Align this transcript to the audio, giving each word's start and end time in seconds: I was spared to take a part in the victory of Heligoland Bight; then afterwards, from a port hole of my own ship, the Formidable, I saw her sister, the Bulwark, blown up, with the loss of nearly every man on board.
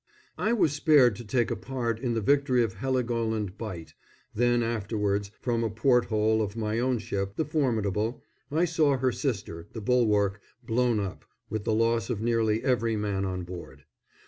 I 0.39 0.51
was 0.51 0.73
spared 0.73 1.15
to 1.17 1.23
take 1.23 1.51
a 1.51 1.55
part 1.55 1.99
in 1.99 2.15
the 2.15 2.21
victory 2.21 2.63
of 2.63 2.73
Heligoland 2.77 3.55
Bight; 3.55 3.93
then 4.33 4.63
afterwards, 4.63 5.29
from 5.41 5.63
a 5.63 5.69
port 5.69 6.05
hole 6.05 6.41
of 6.41 6.55
my 6.57 6.79
own 6.79 6.97
ship, 6.97 7.35
the 7.35 7.45
Formidable, 7.45 8.23
I 8.49 8.65
saw 8.65 8.97
her 8.97 9.11
sister, 9.11 9.67
the 9.73 9.81
Bulwark, 9.81 10.41
blown 10.65 10.99
up, 10.99 11.23
with 11.51 11.65
the 11.65 11.75
loss 11.75 12.09
of 12.09 12.19
nearly 12.19 12.63
every 12.63 12.95
man 12.95 13.25
on 13.25 13.43
board. 13.43 13.83